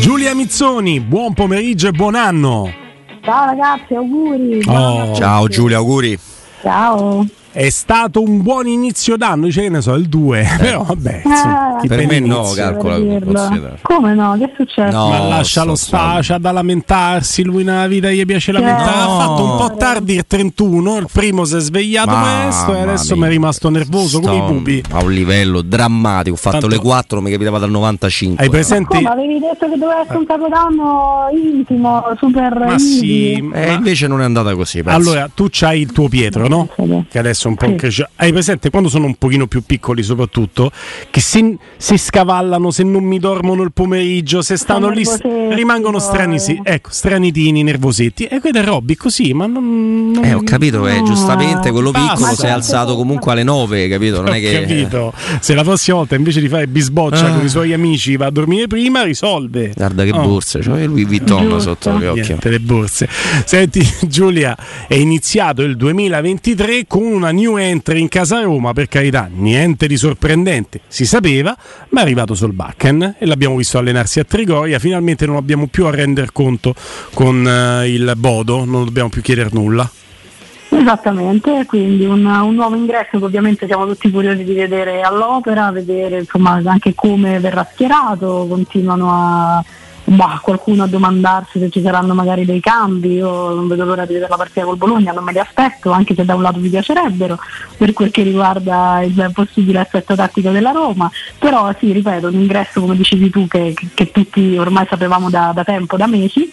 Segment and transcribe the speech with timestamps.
[0.00, 2.70] Giulia Mizzoni, buon pomeriggio e buon anno.
[3.22, 4.62] Ciao ragazzi, auguri.
[4.66, 5.14] Oh.
[5.14, 6.18] Ciao Giulia, auguri.
[6.60, 7.26] Ciao.
[7.50, 10.46] È stato un buon inizio d'anno, dice che ne so, il 2, Eh.
[10.58, 11.22] però vabbè.
[11.24, 12.54] insomma, Eh, Per me no, inizio.
[12.54, 12.98] calcola.
[12.98, 13.32] dirlo.
[13.32, 13.74] considera.
[13.82, 14.36] Come no?
[14.38, 14.96] Che è successo?
[14.96, 15.08] No.
[15.08, 18.96] Ma lascialo sto sta, c'ha da lamentarsi, lui nella vita gli piace lamentare.
[18.96, 19.02] No.
[19.02, 22.80] Ha fatto un po' tardi il 31, il primo si è svegliato Mamma presto e
[22.80, 24.82] adesso mi è rimasto nervoso come i pupi.
[24.90, 26.34] A un livello drammatico.
[26.36, 28.44] Ho fatto Tanto- le 4, mi capitava dal 95.
[28.44, 28.96] Hai presente?
[28.96, 34.20] Come avevi detto che doveva essere un capodanno intimo, super Ma sì, Eh, invece non
[34.20, 34.82] è andata così.
[34.82, 34.98] penso.
[35.10, 36.68] Allora, tu c'hai il tuo Pietro, no?
[37.08, 37.74] Che adesso un po' Sì.
[37.74, 38.08] cresce.
[38.16, 40.70] Hai presente quando sono un pochino più piccoli, soprattutto,
[41.10, 45.04] che se, se scavallano, se non mi dormono il pomeriggio, se stanno lì,
[45.50, 48.24] rimangono strani, sì, ecco, stranitini, nervosetti.
[48.24, 50.10] E quello è Robby, così, ma non.
[50.12, 52.14] non- Eh, ho capito, eh, No, giustamente quello basta.
[52.14, 54.16] piccolo si è alzato comunque alle 9, capito?
[54.20, 54.60] Non Ho è che.
[54.60, 55.12] capito.
[55.40, 57.32] Se la prossima volta invece di fare bisboccia Ah.
[57.34, 59.72] con i suoi amici va a dormire prima, risolve.
[59.74, 60.20] Guarda che Oh.
[60.26, 62.20] borse, cioè lui Vuitton sotto gli occhi.
[62.20, 63.08] Niente, le borse.
[63.44, 69.28] Senti, Giulia, è iniziato il 2023 con una new entry in casa Roma, per carità,
[69.32, 71.56] niente di sorprendente, si sapeva,
[71.90, 75.90] ma è arrivato Solbakken e l'abbiamo visto allenarsi a Trigoria, finalmente non abbiamo più a
[75.90, 76.74] render conto
[77.14, 79.88] con eh, il Bodo, non dobbiamo più chiedere nulla.
[80.70, 86.18] Esattamente, quindi un, un nuovo ingresso che ovviamente siamo tutti curiosi di vedere all'opera, vedere
[86.18, 89.64] insomma anche come verrà schierato, continuano a
[90.16, 94.14] bah, qualcuno a domandarsi se ci saranno magari dei cambi, io non vedo l'ora di
[94.14, 96.68] vedere la partita col Bologna, non me li aspetto, anche se da un lato mi
[96.68, 97.38] piacerebbero
[97.76, 102.80] per quel che riguarda il possibile assetto tattico della Roma, però sì, ripeto, un ingresso
[102.80, 106.50] come dicevi tu che- che tutti ormai sapevamo da, da tempo, da mesi,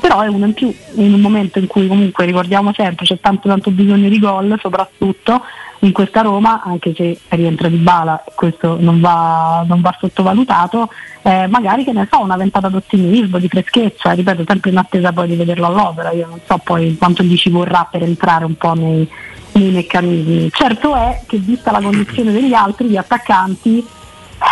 [0.00, 3.48] però è uno in più in un momento in cui comunque ricordiamo sempre c'è tanto
[3.48, 5.42] tanto bisogno di gol soprattutto
[5.82, 10.90] in questa Roma anche se rientra di bala questo non va, non va sottovalutato
[11.22, 15.28] eh, magari che ne so una ventata d'ottimismo di freschezza ripeto sempre in attesa poi
[15.28, 18.74] di vederlo all'opera io non so poi quanto gli ci vorrà per entrare un po'
[18.74, 19.08] nei,
[19.52, 20.50] nei meccanismi.
[20.50, 23.84] Certo è che vista la condizione degli altri gli attaccanti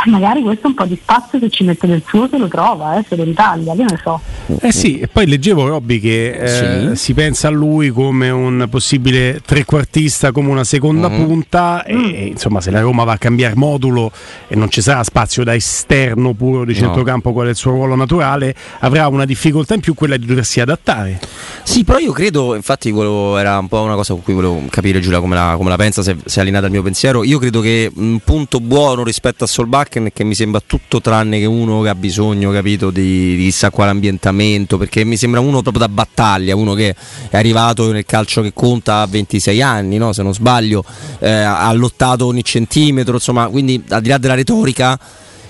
[0.07, 3.05] magari questo un po' di spazio se ci mette del suo se lo trova eh,
[3.09, 4.21] se lo ritaglia che ne so
[4.61, 6.97] Eh sì, e poi leggevo Robby che eh, Sì.
[6.97, 11.25] si pensa a lui come un possibile trequartista, come una seconda Mhm.
[11.27, 14.11] punta e, e, insomma se la Roma va a cambiare modulo
[14.47, 16.79] e non ci sarà spazio da esterno puro di No.
[16.79, 20.61] centrocampo qual è il suo ruolo naturale, avrà una difficoltà in più quella di doversi
[20.61, 21.19] adattare.
[21.63, 25.01] Sì, però io credo, infatti volevo- era un po' una cosa con cui volevo capire
[25.01, 27.25] Giulia come la, come la pensa, se, se è allineata al mio pensiero.
[27.25, 31.39] Io credo che un punto buono rispetto a Solbakken è che mi sembra tutto tranne
[31.39, 35.63] che uno che ha bisogno, capito, di, di chissà quale ambientamento, perché mi sembra uno
[35.63, 36.95] proprio da battaglia, uno che
[37.31, 40.13] è arrivato nel calcio che conta a 26 anni, no?
[40.13, 40.85] se non sbaglio,
[41.19, 44.99] eh, ha lottato ogni centimetro, insomma, quindi al di là della retorica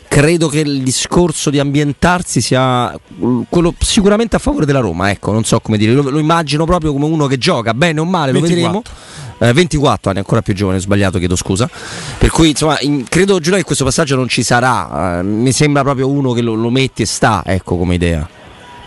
[0.08, 5.32] credo che il discorso di ambientarsi sia mm, quello sicuramente a favore della Roma, ecco,
[5.32, 8.32] non so come dire, lo, lo immagino proprio come uno che gioca bene o male,
[8.32, 8.82] lo 24.
[8.82, 9.16] vedremo.
[9.40, 11.70] Eh, 24 anni, ancora più giovane, ho sbagliato, chiedo scusa.
[12.18, 15.20] Per cui, insomma, in- credo Giulia che questo passaggio non ci sarà.
[15.20, 18.28] eh, mi sembra proprio uno che lo, lo metti e sta, ecco, come idea.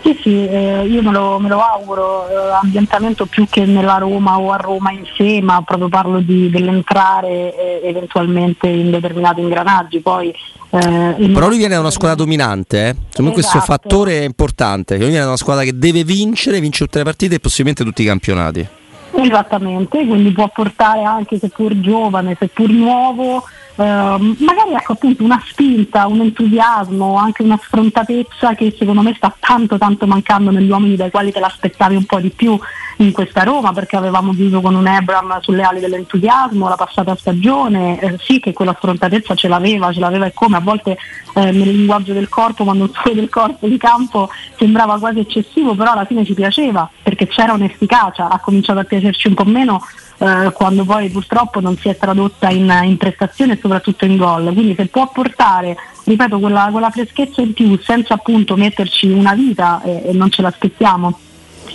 [0.02, 4.36] Sì, sì, eh, io me lo, me lo auguro, eh, ambientamento più che nella Roma
[4.40, 10.00] o a Roma in sé, ma proprio parlo di, dell'entrare eh, eventualmente in determinati ingranaggi.
[10.00, 10.34] Poi,
[10.70, 12.96] eh, in- Però lui viene da una squadra dominante, eh.
[13.10, 13.72] Secondo me questo Esatto.
[13.72, 14.96] fattore è importante.
[14.96, 18.02] Lui viene da una squadra che deve vincere, vince tutte le partite e possibilmente tutti
[18.02, 18.66] i campionati.
[19.14, 23.44] Esattamente, quindi può portare anche seppur giovane, seppur nuovo,
[23.76, 29.78] magari ecco appunto una spinta, un entusiasmo, anche una sfrontatezza che secondo me sta tanto
[29.78, 32.58] tanto mancando negli uomini dai quali te l'aspettavi un po' di più
[32.98, 37.98] in questa Roma perché avevamo chiuso con un Ebram sulle ali dell'entusiasmo la passata stagione,
[38.00, 40.98] eh, sì che quella sfrontatezza ce l'aveva, ce l'aveva e come a volte
[41.34, 45.92] eh, nel linguaggio del corpo, non solo del corpo di campo sembrava quasi eccessivo, però
[45.92, 49.82] alla fine ci piaceva perché c'era un'efficacia, ha cominciato a piacerci un po' meno
[50.22, 54.52] eh, quando poi purtroppo non si è tradotta in, in prestazione e soprattutto in gol.
[54.52, 59.82] Quindi se può portare, ripeto, quella, quella freschezza in più senza appunto metterci una vita
[59.82, 61.18] e, e non ce l'aspettiamo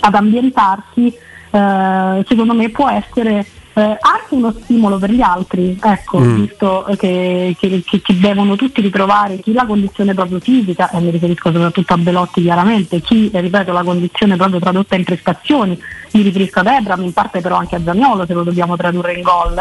[0.00, 1.12] ad ambientarsi,
[1.50, 3.44] eh, secondo me può essere
[3.78, 6.34] eh, anche uno stimolo per gli altri, ecco, Mm.
[6.40, 11.10] visto che, che- che- che devono tutti ritrovare chi la condizione proprio fisica, e mi
[11.10, 15.80] riferisco soprattutto a Belotti chiaramente, chi, eh, ripeto, la condizione proprio tradotta in prestazioni,
[16.12, 19.22] mi riferisco ad Ebram, in parte però anche a Zaniolo se lo dobbiamo tradurre in
[19.22, 19.54] gol,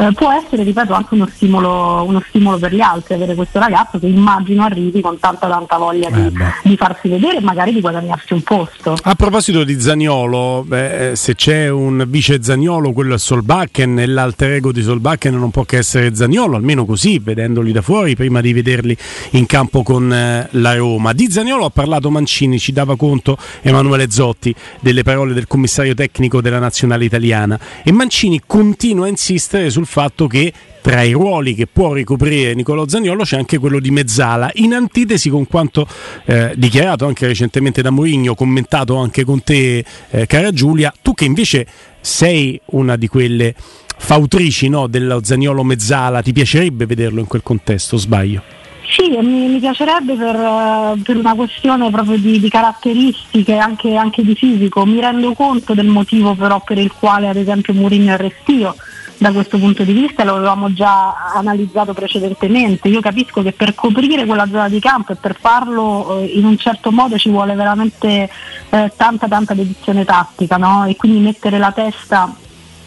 [0.00, 3.98] eh, può essere, ripeto, anche uno stimolo, uno stimolo, per gli altri avere questo ragazzo
[3.98, 7.82] che immagino arrivi con tanta tanta voglia eh di, di, farsi vedere e magari di
[7.82, 8.96] guadagnarsi un posto.
[9.02, 14.06] A proposito di Zagnolo, beh, eh, se c'è un vice Zagnolo, quello è Solbakken e
[14.06, 18.40] l'alter ego di Solbakken non può che essere Zagnolo, almeno così, vedendoli da fuori, prima
[18.40, 18.96] di vederli
[19.32, 21.12] in campo con eh, la Roma.
[21.12, 26.40] Di Zagnolo ha parlato Mancini, ci dava conto Emanuele Zotti delle parole del commissario tecnico
[26.40, 31.66] della nazionale italiana e Mancini continua a insistere sul fatto che tra i ruoli che
[31.66, 35.86] può ricoprire Nicolò Zagnolo c'è anche quello di mezzala, in antitesi con quanto
[36.24, 41.24] eh, dichiarato anche recentemente da Mourinho, commentato anche con te eh, cara Giulia, tu che
[41.24, 41.66] invece
[42.00, 43.52] sei una di quelle
[43.98, 48.42] fautrici no, dello Zagnolo mezzala, ti piacerebbe vederlo in quel contesto, sbaglio?
[48.88, 54.22] Sì, mi, mi piacerebbe per, eh, per, una questione proprio di, di caratteristiche, anche, anche,
[54.22, 54.86] di fisico.
[54.86, 58.74] Mi rendo conto del motivo però per il quale ad esempio Mourinho è restio
[59.20, 62.88] da questo punto di vista, lo avevamo già analizzato precedentemente.
[62.88, 66.56] Io capisco che per coprire quella zona di campo e per farlo eh, in un
[66.56, 68.30] certo modo ci vuole veramente
[68.70, 70.86] eh, tanta tanta dedizione tattica no?
[70.86, 72.34] e quindi mettere la testa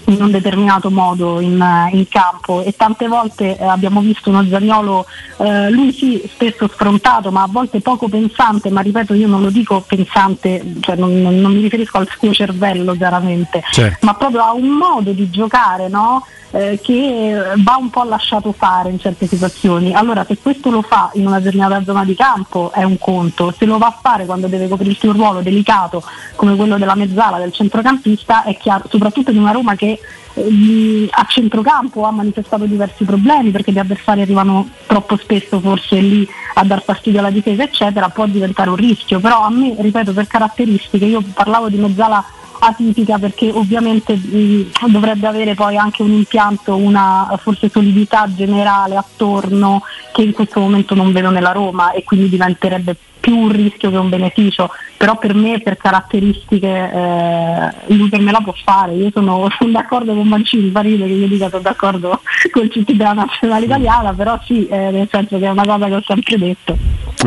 [0.06, 5.06] in un determinato modo in, in campo e tante volte eh, abbiamo visto uno Zagnolo,
[5.38, 9.50] eh, lui sì spesso sfrontato ma a volte poco pensante, ma ripeto io non lo
[9.50, 14.06] dico pensante, cioè non, non, non mi riferisco al suo cervello chiaramente, certo.
[14.06, 16.26] ma proprio a un modo di giocare no?
[16.54, 19.94] Eh, che va un po' lasciato fare in certe situazioni.
[19.94, 23.66] Allora se questo lo fa in una determinata zona di campo è un conto, se
[23.66, 26.04] lo va a fare quando deve coprirsi un ruolo delicato
[26.36, 30.00] come quello della mezzala del centrocampista è chiaro, soprattutto in una Roma che
[30.36, 36.28] eh, a centrocampo ha manifestato diversi problemi perché gli avversari arrivano troppo spesso forse lì
[36.56, 40.28] a dar fastidio alla difesa eccetera, può diventare un rischio, però a me, ripeto, per
[40.28, 42.24] caratteristiche, io parlavo di mezzala
[42.66, 49.84] atipica perché ovviamente mh, dovrebbe avere poi anche un impianto, una forse solidità generale attorno
[50.12, 53.96] che in questo momento non vedo nella Roma e quindi diventerebbe più un rischio che
[53.96, 59.12] un beneficio, però per me per caratteristiche eh, lui per me la può fare, io
[59.14, 62.22] sono, sono d'accordo con Mancini, fa che io dica sono d'accordo
[62.52, 65.86] con il CT della nazionale italiana, però sì, eh, nel senso che è una cosa
[65.86, 66.78] che ho sempre detto.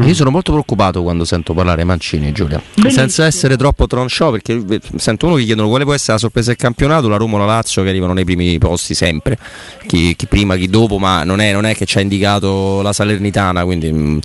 [0.03, 2.91] Io sono molto preoccupato quando sento parlare Mancini, Giulia, Benissimo.
[2.91, 4.63] senza essere troppo tronchò, perché
[4.97, 7.47] sento uno che chiedono quale può essere la sorpresa del campionato, la Roma o la
[7.47, 9.39] Lazio che arrivano nei primi posti sempre,
[9.87, 12.93] chi, chi prima, chi dopo, ma non è, non è, che ci ha indicato la
[12.93, 14.21] Salernitana, quindi mh,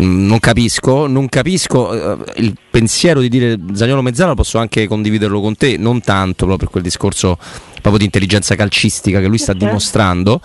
[0.00, 5.40] mm, non capisco non capisco eh, il pensiero di dire Zagnolo Mezzano, posso anche condividerlo
[5.40, 7.36] con te, non tanto proprio per quel discorso
[7.80, 9.66] proprio di intelligenza calcistica che lui sta okay.
[9.66, 10.40] dimostrando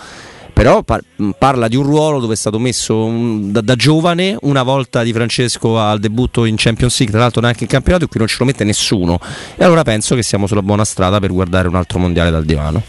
[0.55, 1.03] però par-
[1.37, 5.11] parla di un ruolo dove è stato messo un, da, da, giovane una volta di
[5.11, 8.37] Francesco al debutto in Champions League, tra l'altro neanche in campionato, e qui non ce
[8.39, 9.19] lo mette nessuno.
[9.57, 12.81] E allora penso che siamo sulla buona strada per guardare un altro mondiale dal divano.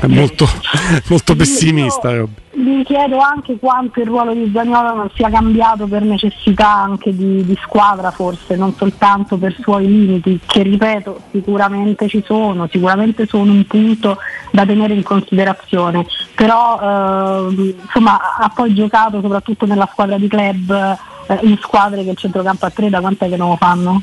[0.00, 0.48] È molto,
[1.08, 2.10] molto pessimista.
[2.10, 7.14] Io mi chiedo anche quanto il ruolo di Zagnolo non sia cambiato per necessità anche
[7.14, 13.26] di, di, squadra forse, non soltanto per suoi limiti, che ripeto sicuramente ci sono, sicuramente
[13.26, 14.18] sono un punto
[14.50, 20.98] da tenere in considerazione, però eh, insomma ha poi giocato soprattutto nella squadra di club
[21.28, 24.02] eh, in squadre che il centrocampo a tre da quant'è che non lo fanno?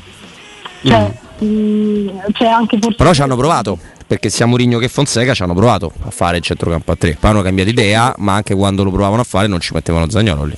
[0.82, 1.12] Cioè,
[1.44, 1.46] mm.
[1.46, 3.78] mh, c'è anche forse però ci hanno provato
[4.10, 7.30] perché sia Mourinho che Fonseca ci hanno provato a fare il centrocampo a tre, poi
[7.30, 10.56] hanno cambiato idea, ma anche quando lo provavano a fare non ci mettevano Zagnolo lì.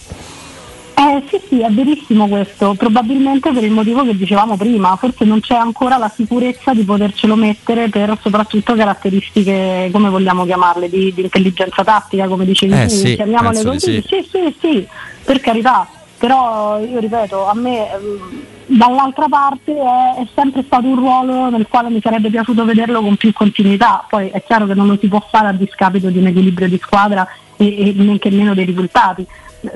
[0.94, 5.40] Eh sì, sì, è verissimo questo, probabilmente per il motivo che dicevamo prima, forse non
[5.40, 11.20] c'è ancora la sicurezza di potercelo mettere per soprattutto caratteristiche, come vogliamo chiamarle, di, di
[11.20, 14.00] intelligenza tattica, come dicevi eh, tu, sì, chiamiamole così.
[14.00, 14.04] Sì.
[14.08, 14.88] sì, sì, sì,
[15.24, 18.44] per carità, però io ripeto, a me ehm,
[18.76, 23.16] dall'altra parte è, è, sempre stato un ruolo nel quale mi sarebbe piaciuto vederlo con
[23.16, 26.26] più continuità, poi è chiaro che non lo si può fare a discapito di un
[26.26, 27.26] equilibrio di squadra
[27.56, 29.26] e, e neanche meno dei risultati.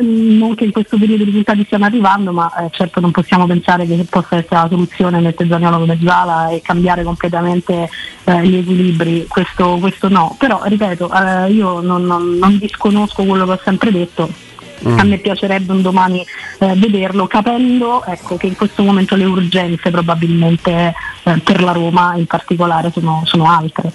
[0.03, 3.47] Mm, non che in questo periodo i risultati stiano arrivando, ma eh, certo non possiamo
[3.47, 7.89] pensare che possa essere la soluzione mettere Zagnolo come Zala e cambiare completamente
[8.25, 10.35] eh, gli equilibri, questo, questo, no.
[10.39, 14.46] Però ripeto, eh, io non, non, non disconosco quello che ho sempre detto
[14.87, 14.99] Mm.
[14.99, 16.25] A me piacerebbe un domani
[16.59, 22.15] eh, vederlo, capendo ecco, che in questo momento le urgenze probabilmente eh, per la Roma
[22.17, 23.91] in particolare sono, sono altre.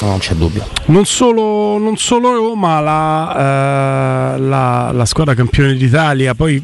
[0.00, 0.66] non c'è dubbio.
[0.86, 6.62] Non solo, non solo Roma, la, eh, la, la squadra campione d'Italia, poi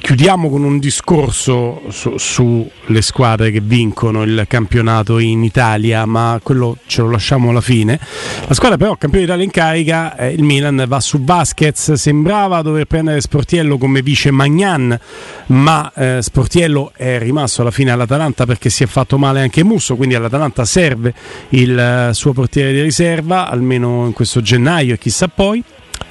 [0.00, 6.76] chiudiamo con un discorso su, sulle squadre che vincono il campionato in Italia, ma quello
[6.86, 7.98] ce lo lasciamo alla fine.
[8.46, 12.86] La squadra però campione d'Italia in carica, eh, il Milan va su Vasquez, sembrava dover
[12.86, 14.98] prendere Sportiello come vice Magnan,
[15.46, 19.96] ma eh, Sportiello è rimasto alla fine all'Atalanta perché si è fatto male anche Musso,
[19.96, 21.14] quindi all'Atalanta serve
[21.50, 25.62] il uh, suo portiere di riserva, almeno in questo gennaio e chissà poi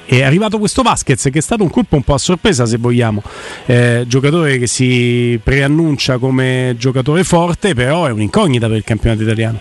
[0.06, 3.22] è arrivato questo Vasquez che è stato un colpo un po' a sorpresa se vogliamo,
[3.66, 9.60] eh, giocatore che si preannuncia come giocatore forte però è un'incognita per il campionato italiano.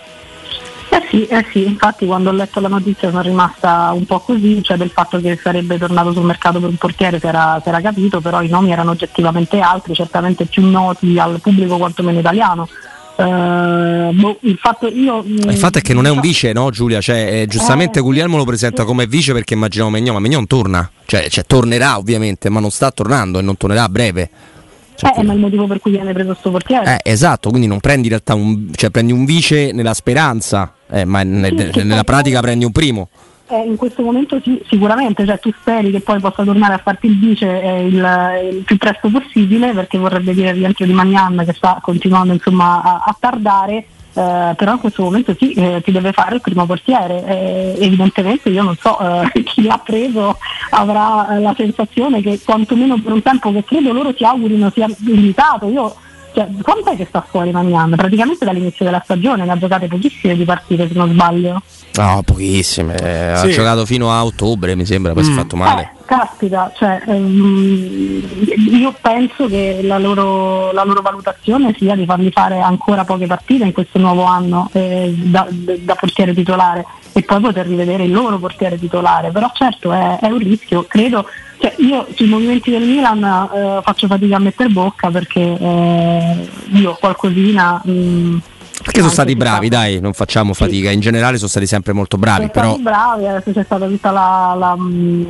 [0.90, 4.62] Eh sì, eh sì, infatti quando ho letto la notizia sono rimasta un po' così,
[4.62, 7.82] cioè del fatto che sarebbe tornato sul mercato per un portiere si era, si era
[7.82, 12.68] capito, però i nomi erano oggettivamente altri, certamente più noti al pubblico quantomeno italiano.
[13.16, 16.72] Uh, boh, il, fatto io, mm, il, fatto è che non è un vice, no
[16.72, 17.00] Giulia?
[17.00, 20.90] Cioè, eh, giustamente eh, Guglielmo lo presenta come vice perché immaginavo Megnon, ma Megnon torna,
[21.06, 24.30] cioè, cioè, tornerà ovviamente, ma non sta tornando e non tornerà a breve.
[24.96, 27.02] Cioè, eh, ma il motivo per cui viene preso questo portiere.
[27.04, 31.06] Eh, esatto, quindi non prendi in realtà un, cioè, prendi un vice nella speranza, eh,
[31.06, 33.10] ma sì, ne, nella pratica prendi un primo.
[33.54, 37.06] Eh, in questo momento sì, sicuramente, cioè, tu speri che poi possa tornare a farti
[37.06, 41.54] il vice eh, il, il, più presto possibile perché vorrebbe dire rientro di Magnan che
[41.54, 43.86] sta continuando insomma, a, a tardare.
[44.16, 47.24] Eh, però in questo momento sì, eh, ti deve fare il primo portiere.
[47.28, 50.36] Eh, evidentemente io non so, eh, chi l'ha preso
[50.72, 55.68] avrà la sensazione che quantomeno per un tempo che credo loro si augurino sia limitato.
[55.68, 55.94] Io
[56.34, 57.96] cioè, quanto è che sta fuori Magnan?
[57.96, 61.62] Praticamente dall'inizio della stagione ne ha giocate pochissime di partite se non sbaglio.
[61.96, 62.98] No, pochissime.
[62.98, 63.04] Sì.
[63.04, 65.26] Ha giocato fino a ottobre, mi sembra, poi mm.
[65.26, 65.38] si è mm.
[65.38, 65.82] fatto male.
[65.82, 68.22] Eh, caspita, cioè, um,
[68.72, 73.66] io penso che la loro, la loro, valutazione sia di fargli fare ancora poche partite
[73.66, 78.40] in questo nuovo anno eh, da, da, portiere titolare e poi poter rivedere il loro
[78.40, 79.30] portiere titolare.
[79.30, 81.28] Però certo è, è un rischio, credo
[81.64, 86.98] cioè, io sui movimenti del Milan eh, faccio fatica a mettere bocca perché eh, io
[87.00, 87.82] qualcosina.
[87.82, 88.38] Mh, mm,
[88.84, 90.90] perché sono stati bravi, dai, non facciamo fatica.
[90.90, 90.96] Sì.
[90.96, 92.50] In generale sono stati sempre molto bravi.
[92.52, 92.68] Sono però...
[92.68, 95.24] stati bravi, adesso c'è stata tutta la, la, mm,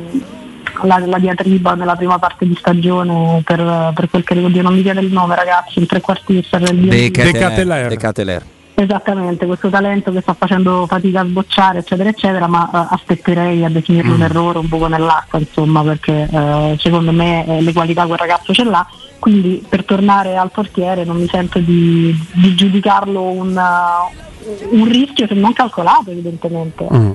[0.82, 4.82] la, la diatriba nella prima parte di stagione per, per quel che oddio, non mi
[4.82, 8.44] viene il nome, ragazzi, il trequartista del De Cateler.
[8.76, 13.68] Esattamente, questo talento che sta facendo fatica a sbocciare, eccetera, eccetera, ma uh, aspetterei a
[13.68, 14.14] definirlo mm.
[14.14, 18.52] un errore un po' nell'acqua, insomma, perché uh, secondo me eh, le qualità quel ragazzo
[18.52, 18.84] ce l'ha.
[19.20, 25.28] Quindi per tornare al portiere non mi sento di, di giudicarlo un, uh, un, rischio
[25.28, 27.12] se non calcolato, evidentemente, mm.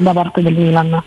[0.00, 1.02] da parte del Milan.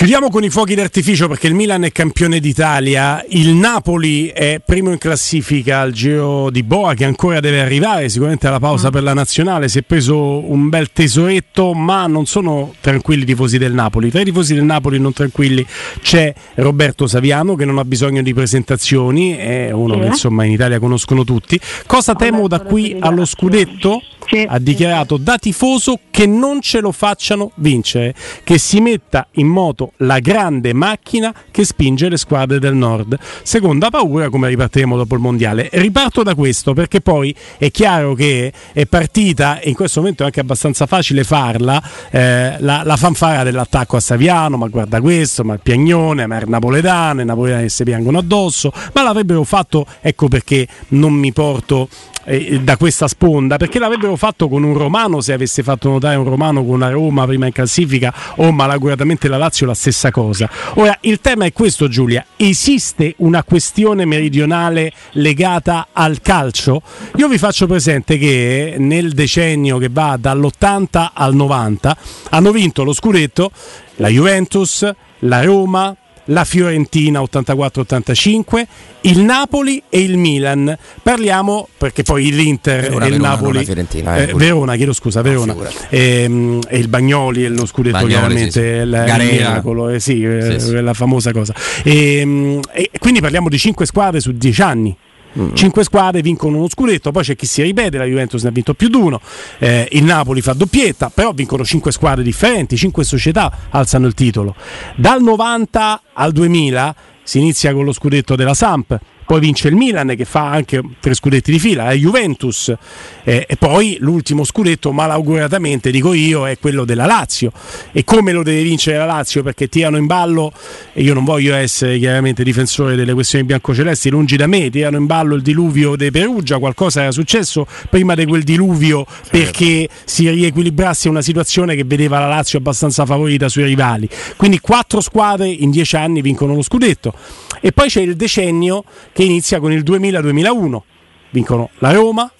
[0.00, 4.90] Chiudiamo con i fuochi d'artificio perché il Milan è campione d'Italia, il Napoli è primo
[4.92, 8.92] in classifica al Giro di Boa che ancora deve arrivare, sicuramente alla pausa mm.
[8.92, 13.58] per la nazionale, si è preso un bel tesoretto ma non sono tranquilli i tifosi
[13.58, 15.66] del Napoli, tra i tifosi del Napoli non tranquilli
[16.00, 20.00] c'è Roberto Saviano che non ha bisogno di presentazioni, è uno sì.
[20.00, 21.60] che insomma in Italia conoscono tutti.
[21.84, 24.00] Cosa temo da qui allo scudetto?
[24.46, 28.14] ha dichiarato da tifoso che non ce lo facciano vincere,
[28.44, 33.18] che si metta in moto la grande macchina che spinge le squadre del nord.
[33.42, 35.68] Seconda paura, come ripartiremo dopo il mondiale.
[35.72, 40.26] Riparto da questo perché poi è chiaro che è partita, e in questo momento è
[40.26, 45.54] anche abbastanza facile farla, eh, la, la, fanfara dell'attacco a Saviano, ma guarda questo, ma
[45.54, 50.66] il piagnone, ma il napoletano, i napoletani si piangono addosso, ma l'avrebbero fatto, ecco perché
[50.88, 51.88] non mi porto
[52.24, 56.24] eh, da questa sponda perché l'avrebbero fatto con un romano se avesse fatto notare un
[56.24, 60.48] romano con una Roma prima in classifica o malaguratamente la Lazio la stessa cosa.
[60.74, 66.82] Ora il tema è questo Giulia, esiste una questione meridionale legata al calcio?
[67.16, 71.96] Io vi faccio presente che nel decennio che va dall'80 al 90
[72.30, 73.50] hanno vinto lo scudetto
[73.96, 75.94] la Juventus, la Roma,
[76.26, 78.64] la Fiorentina 84-85,
[79.02, 80.76] il Napoli e il Milan.
[81.02, 83.64] Parliamo perché poi l'Inter Verona, e il Verona, Napoli.
[83.64, 85.54] Fiorentina, eh, eh, Verona, chiedo scusa, Verona.
[85.54, 88.64] No, e, ehm, e, il Bagnoli e lo scudetto Bagnoli, chiaramente, sì, sì.
[88.64, 91.54] Il, miracolo, eh, sì, eh, sì, la famosa cosa.
[91.82, 94.96] E, ehm, e quindi parliamo di 5 squadre su 10 anni.
[95.38, 95.54] Mm.
[95.54, 98.74] Cinque squadre vincono uno scudetto, poi c'è chi si ripete, la Juventus ne ha vinto
[98.74, 99.20] più di uno,
[99.58, 104.54] eh, il Napoli fa doppietta, però vincono cinque squadre differenti, cinque società alzano il titolo.
[104.96, 108.98] Dal 90 al 2000 si inizia con lo scudetto della Samp,
[109.30, 112.74] poi vince il Milan che fa anche tre scudetti di fila, la Juventus.
[113.22, 117.52] Eh, e poi l'ultimo scudetto malauguratamente dico io è quello della Lazio.
[117.92, 119.44] E come lo deve vincere la Lazio?
[119.44, 120.52] Perché tirano in ballo
[120.92, 125.06] e io non voglio essere chiaramente difensore delle questioni biancocelesti lungi da me, tirano in
[125.06, 129.28] ballo il diluvio di Perugia, qualcosa era successo prima di quel diluvio certo.
[129.30, 134.08] perché si riequilibrasse una situazione che vedeva la Lazio abbastanza favorita sui rivali.
[134.34, 137.14] Quindi quattro squadre in dieci anni vincono lo scudetto.
[137.60, 140.80] E poi c'è il decennio che che inizia con il 2000-2001.
[141.28, 142.32] Vincono la Roma,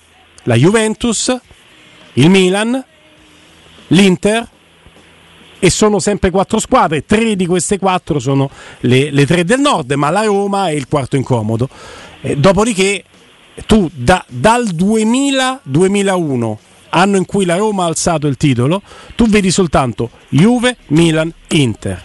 [0.44, 1.38] la Juventus,
[2.14, 2.82] il Milan,
[3.88, 4.48] l'Inter
[5.58, 8.48] e sono sempre quattro squadre, tre di queste quattro sono
[8.80, 11.68] le, le tre del nord, ma la Roma è il quarto incomodo.
[12.22, 13.04] Eh, dopodiché
[13.66, 16.56] tu da, dal 2000-2001
[16.88, 18.80] anno in cui la Roma ha alzato il titolo,
[19.16, 22.02] tu vedi soltanto Juve, Milan, Inter.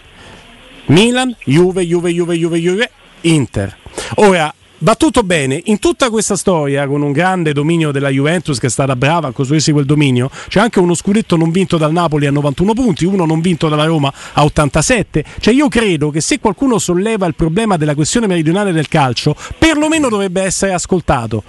[0.88, 2.92] Milan, Juve, Juve, Juve, Juve, Juve,
[3.22, 3.78] Inter.
[4.16, 8.68] Ora, va tutto bene, in tutta questa storia, con un grande dominio della Juventus che
[8.68, 12.26] è stata brava a costruirsi quel dominio, c'è anche uno scudetto non vinto dal Napoli
[12.26, 15.24] a 91 punti, uno non vinto dalla Roma a 87.
[15.40, 20.10] Cioè io credo che se qualcuno solleva il problema della questione meridionale del calcio, perlomeno
[20.10, 21.44] dovrebbe essere ascoltato,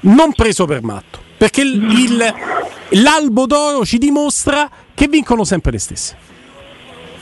[0.00, 1.20] non preso per matto.
[1.36, 2.34] Perché il, il,
[3.02, 6.25] l'albo d'oro ci dimostra che vincono sempre le stesse.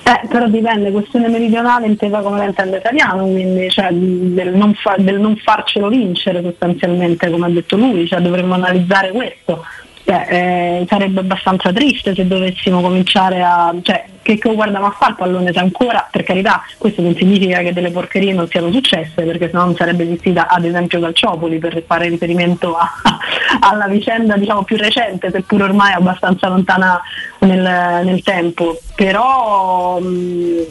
[0.07, 4.97] Eh, però dipende, questione meridionale intesa come la intende italiano, quindi cioè, del, non fa,
[4.99, 9.65] del, non farcelo vincere sostanzialmente, come ha detto lui, cioè, dovremmo analizzare questo.
[10.05, 13.75] Cioè, eh, sarebbe abbastanza triste se dovessimo cominciare a.
[13.81, 17.61] Cioè, che, che guardiamo a fare il pallone se ancora, per carità, questo non significa
[17.61, 21.83] che delle porcherie non siano successe, perché sennò non sarebbe esistita ad esempio Calciopoli per
[21.87, 22.91] fare riferimento a,
[23.61, 27.01] alla vicenda diciamo, più recente, seppur ormai abbastanza lontana
[27.41, 28.79] nel, nel tempo.
[28.95, 30.65] Però mh,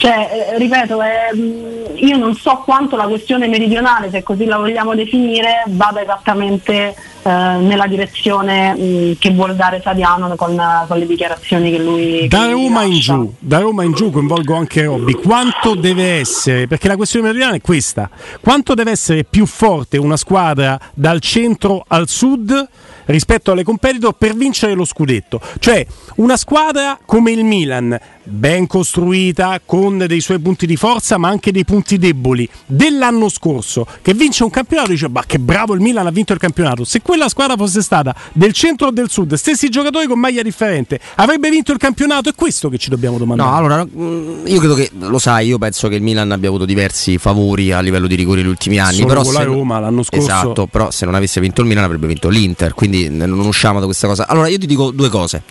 [0.00, 4.94] cioè, eh, ripeto, eh, io non so quanto la questione meridionale, se così la vogliamo
[4.94, 11.70] definire, vada esattamente eh, nella direzione mh, che vuol dare Sadiano con, con, le dichiarazioni
[11.70, 15.74] che lui da che Roma in giù da Roma in giù coinvolgo anche Robby quanto
[15.74, 18.08] deve essere perché la questione meridionale è questa
[18.40, 22.68] quanto deve essere più forte una squadra dal centro al sud
[23.10, 25.40] rispetto alle competitor per vincere lo scudetto.
[25.58, 25.86] Cioè
[26.16, 31.52] una squadra come il Milan, ben costruita, con dei suoi punti di forza ma anche
[31.52, 36.06] dei punti deboli, dell'anno scorso, che vince un campionato, dice ma che bravo il Milan
[36.06, 36.84] ha vinto il campionato.
[36.84, 41.00] Se quella squadra fosse stata del centro o del sud, stessi giocatori con maglia differente,
[41.16, 42.28] avrebbe vinto il campionato?
[42.28, 43.50] È questo che ci dobbiamo domandare.
[43.50, 46.64] No, allora mm, io credo che, lo sai, io penso che il Milan abbia avuto
[46.64, 48.98] diversi favori a livello di rigori negli ultimi anni.
[48.98, 50.24] Solo però con se, la Roma l'anno scorso.
[50.24, 53.86] Esatto, però se non avesse vinto il Milan avrebbe vinto l'Inter, quindi non usciamo da
[53.86, 54.28] questa cosa.
[54.28, 55.42] Allora io ti dico due cose.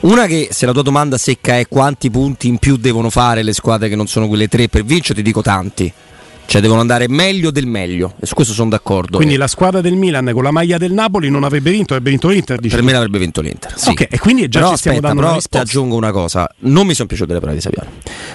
[0.00, 3.52] Una che se la tua domanda secca è quanti punti in più devono fare le
[3.52, 5.92] squadre che non sono quelle tre per vincere, ti dico tanti.
[6.44, 9.16] Cioè devono andare meglio del meglio e su questo sono d'accordo.
[9.16, 12.28] Quindi la squadra del Milan con la maglia del Napoli non avrebbe vinto, avrebbe vinto
[12.28, 12.60] l'Inter.
[12.60, 13.72] Per me l'avrebbe vinto l'Inter.
[13.78, 13.88] Sì.
[13.90, 16.46] Ok, e quindi già però ci stiamo aspetta, dando però ti aggiungo una cosa.
[16.60, 17.88] Non mi sono piaciute le parole di Saviano.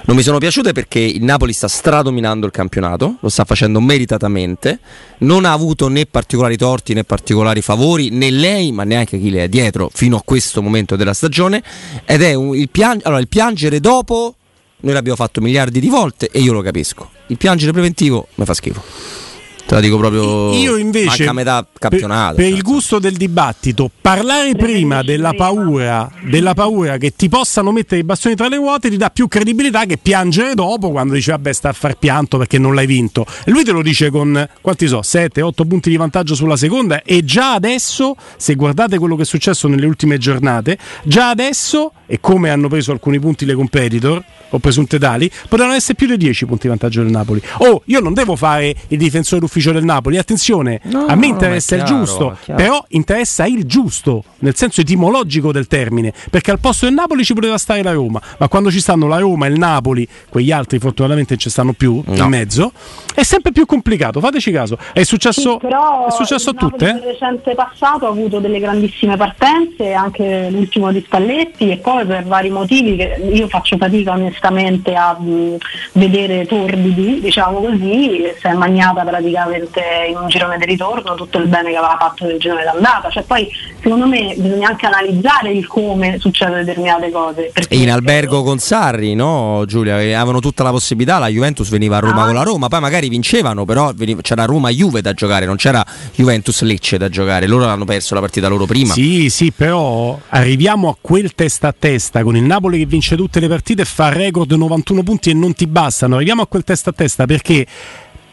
[0.05, 4.79] Non mi sono piaciute perché il Napoli sta stradominando il campionato, lo sta facendo meritatamente.
[5.19, 9.43] Non ha avuto né particolari torti né particolari favori, né lei, ma neanche chi le
[9.43, 11.61] è dietro fino a questo momento della stagione.
[12.05, 14.36] Ed è un- il, pian- allora, il piangere dopo.
[14.79, 17.09] Noi l'abbiamo fatto miliardi di volte e io lo capisco.
[17.27, 19.26] Il piangere preventivo mi fa schifo.
[19.67, 20.53] Te la dico proprio.
[20.53, 22.35] Io invece, Manca a metà campionato.
[22.35, 27.73] per, per il gusto del dibattito, parlare prima della paura, della paura che ti possano
[27.73, 31.31] mettere i bastoni tra le ruote ti dà più credibilità che piangere dopo quando dici
[31.31, 33.25] vabbè sta a far pianto perché non l'hai vinto.
[33.43, 37.25] E lui te lo dice con quanti so, 7-8 punti di vantaggio sulla seconda e
[37.25, 42.51] già adesso, se guardate quello che è successo nelle ultime giornate, già adesso e come
[42.51, 46.61] hanno preso alcuni punti le competitor o presunte tali, potranno essere più di 10 punti
[46.63, 47.41] di vantaggio del Napoli.
[47.57, 51.75] Oh, io non devo fare il difensore d'ufficio del Napoli, attenzione, No, a me interessa
[51.75, 52.61] è il chiaro, giusto, chiaro.
[52.61, 57.33] però interessa il giusto, nel senso etimologico del termine, perché al posto del Napoli ci
[57.33, 60.79] poteva stare la Roma, ma quando ci stanno la Roma e il Napoli, quegli altri
[60.79, 62.13] fortunatamente non ci stanno più No.
[62.23, 62.71] in mezzo,
[63.13, 64.77] è sempre più complicato, fateci caso.
[64.93, 66.85] È successo, Sì, però è successo a tutte?
[66.93, 67.05] Nel eh?
[67.11, 72.49] recente passato ha avuto delle grandissime partenze, anche l'ultimo di Spalletti, e poi per vari
[72.49, 75.57] motivi che io faccio fatica onestamente a mh,
[75.93, 81.47] vedere torbidi, diciamo così, si è magnata praticamente in un girone di ritorno tutto il
[81.47, 83.09] bene che aveva fatto nel girone d'andata.
[83.09, 83.47] Cioè, poi
[83.81, 87.51] secondo me bisogna anche analizzare il come succedono determinate cose.
[87.69, 89.97] in albergo con Sarri, no Giulia?
[89.97, 92.25] Che avevano tutta la possibilità, la Juventus veniva a Roma Ah.
[92.25, 96.97] con la Roma, poi magari vincevano, però veniva- c'era Roma-Juve da giocare, non c'era Juventus-Lecce
[96.97, 98.93] da giocare, loro hanno perso la partita loro prima.
[98.93, 103.39] Sì, sì, però arriviamo a quel testa a testa con il Napoli che vince tutte
[103.39, 106.15] le partite e fa record 91 punti e non ti bastano.
[106.15, 107.65] Arriviamo a quel testa a testa perché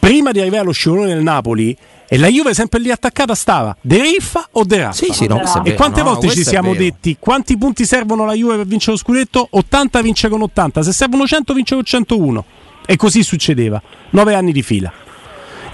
[0.05, 1.75] prima di arrivare allo scivolone del Napoli
[2.07, 4.93] e la Juve sempre lì attaccata stava De Riffa o De Raffa?
[4.93, 5.77] Sì, sì, no, è E vero.
[5.77, 6.85] quante No, volte ci siamo vero.
[6.85, 9.47] detti quanti punti servono alla Juve per vincere lo scudetto?
[9.51, 12.45] 80 vince con 80, se servono 100 vince con 101.
[12.87, 14.93] E così succedeva, nove anni di fila.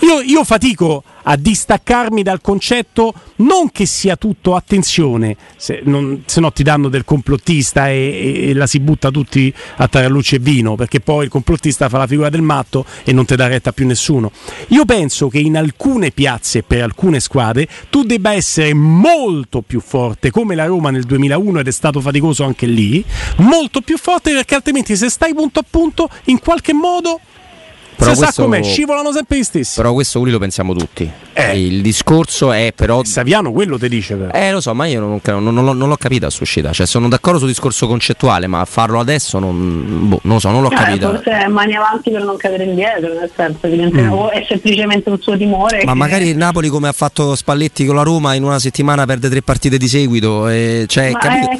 [0.00, 6.40] Io, io fatico a distaccarmi dal concetto non che sia tutto attenzione, se, non, se
[6.40, 10.38] no ti danno del complottista e, e, e, la si butta tutti a tarallucce e
[10.38, 13.72] vino, perché poi il complottista fa la figura del matto e non ti dà retta
[13.72, 14.30] più nessuno.
[14.68, 20.30] Io penso che in alcune piazze per alcune squadre tu debba essere molto più forte,
[20.30, 23.04] come la Roma nel 2001 ed è stato faticoso anche lì,
[23.36, 27.20] molto più forte perché altrimenti se stai punto a punto in qualche modo
[28.00, 29.76] però si questo, sa com'è, scivolano sempre gli stessi.
[29.76, 31.10] Però questo qui lo pensiamo tutti.
[31.32, 31.66] Eh.
[31.66, 33.02] Il discorso è però.
[33.04, 34.32] Saviano quello ti dice però.
[34.32, 36.72] Eh lo so, ma io non, non, non, non l'ho capita questa uscita.
[36.72, 40.62] Cioè, sono d'accordo sul discorso concettuale, ma farlo adesso non, boh, non lo so, non
[40.62, 41.10] l'ho eh, capita.
[41.10, 44.26] Forse è mani avanti per non cadere indietro, nel senso evidentemente mm.
[44.28, 45.84] è semplicemente un suo timore.
[45.84, 49.28] Ma magari il Napoli come ha fatto Spalletti con la Roma in una settimana perde
[49.28, 50.48] tre partite di seguito.
[50.48, 51.12] E, cioè,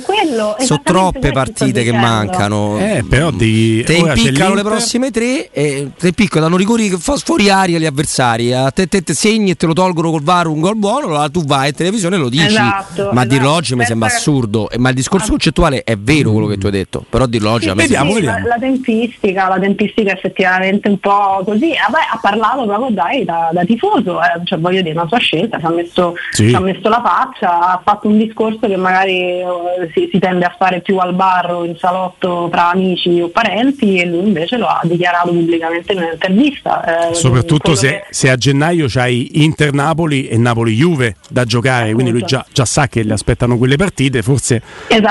[0.02, 2.78] quello, sono troppe partite che mancano.
[2.78, 3.82] Eh, però di...
[3.84, 8.54] Te impiccano le prossime tre e te impiccano, danno rigori fuori aria agli avversari.
[8.54, 11.28] A te, te, te segni e te lo tolgono col VAR un gol buono, allora
[11.28, 12.46] tu vai in televisione e lo dici.
[12.46, 13.26] Esatto, ma esatto.
[13.26, 14.68] dirlo oggi mi sembra assurdo.
[14.78, 15.30] Ma il discorso ah.
[15.30, 18.10] concettuale è vero quello che tu hai detto, però dirlo oggi sì, a me vediamo,
[18.10, 18.46] sì, vediamo.
[18.46, 21.72] La, tempistica, la tempistica effettivamente un po' così.
[21.72, 25.18] Ah, beh, ha parlato proprio dai, da, da tifoso, eh, cioè voglio dire, una sua
[25.18, 29.42] scelta, ci ha, messo, ci ha messo la faccia, ha fatto un discorso che magari
[29.42, 33.28] uh, si, si, tende a fare più al bar o in salotto tra amici o
[33.28, 37.10] parenti e lui invece lo ha dichiarato pubblicamente in un'intervista.
[37.10, 38.04] Eh, Soprattutto se, che...
[38.10, 43.02] se, a gennaio c'hai Inter-Napoli e Napoli-Juve da giocare, quindi lui già, già, sa che
[43.02, 44.62] le aspettano quelle partite, forse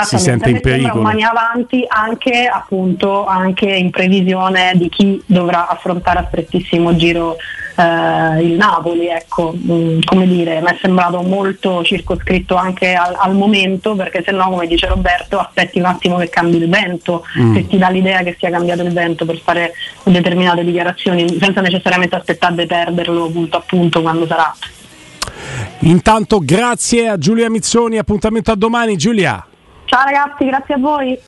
[0.04, 1.02] si sente in pericolo.
[1.02, 7.36] mani avanti anche, appunto, anche in previsione di chi dovrà affrontare a strettissimo giro
[7.80, 13.34] eh, il Napoli, ecco, mm, come dire, mi è sembrato molto circoscritto anche al, al,
[13.34, 17.54] momento, perché se no, come dice Roberto, aspetti un attimo che cambi il vento, mm.
[17.54, 22.16] se ti dà l'idea che sia cambiato il vento per fare determinate dichiarazioni, senza necessariamente
[22.16, 24.54] aspettare di perderlo punto a punto quando sarà.
[25.80, 29.44] Intanto grazie a Giulia Mizzoni, appuntamento a domani Giulia.
[29.86, 31.18] Ciao ragazzi, grazie a voi.